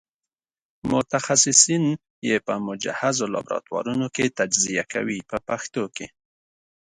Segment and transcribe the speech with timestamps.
[0.93, 1.85] متخصصین
[2.29, 6.07] یې په مجهزو لابراتوارونو کې تجزیه کوي په پښتو کې.